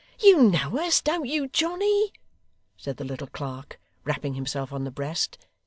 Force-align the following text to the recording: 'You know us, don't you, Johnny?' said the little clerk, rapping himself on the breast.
'You 0.17 0.41
know 0.49 0.79
us, 0.79 0.99
don't 0.99 1.27
you, 1.27 1.47
Johnny?' 1.47 2.11
said 2.75 2.97
the 2.97 3.03
little 3.05 3.27
clerk, 3.27 3.79
rapping 4.03 4.33
himself 4.33 4.73
on 4.73 4.83
the 4.83 4.89
breast. 4.89 5.37